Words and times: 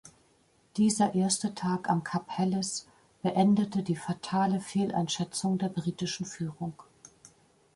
Dieser 0.77 1.13
erste 1.13 1.53
Tag 1.53 1.87
am 1.87 2.03
Kap 2.03 2.25
Helles 2.35 2.87
beendete 3.21 3.83
die 3.83 3.95
fatale 3.95 4.59
Fehleinschätzung 4.59 5.59
der 5.59 5.69
britischen 5.69 6.25
Führung. 6.25 6.73